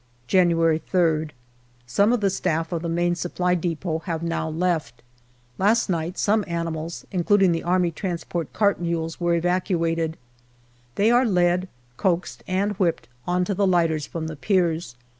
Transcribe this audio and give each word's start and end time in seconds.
January 0.25 0.81
3rd. 0.91 1.29
Some 1.85 2.11
of 2.11 2.21
the 2.21 2.31
staff 2.31 2.71
of 2.71 2.81
the 2.81 2.89
Main 2.89 3.13
Supply 3.13 3.53
depot 3.53 3.99
have 4.05 4.23
now 4.23 4.49
left. 4.49 5.03
Last 5.59 5.91
night 5.91 6.17
some 6.17 6.43
animals, 6.47 7.05
including 7.11 7.51
the 7.51 7.61
A.T. 7.63 8.47
cart 8.51 8.81
mules, 8.81 9.21
were 9.21 9.35
evacuated. 9.35 10.17
They 10.95 11.11
are 11.11 11.23
led, 11.23 11.67
coaxed, 11.97 12.43
and 12.47 12.71
whipped 12.79 13.09
on 13.27 13.45
to 13.45 13.53
the 13.53 13.67
lighters 13.67 14.07
from 14.07 14.25
the 14.25 14.35
piers. 14.35 14.95